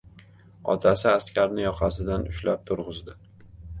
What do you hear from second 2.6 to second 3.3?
turg‘izdi.